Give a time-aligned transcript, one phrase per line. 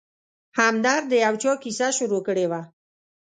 [0.59, 2.61] همدرد د یو چا کیسه شروع کړې وه.